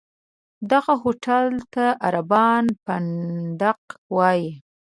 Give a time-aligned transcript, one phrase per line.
[0.71, 3.81] دغه هوټل ته عربان فندق
[4.15, 4.49] وایي.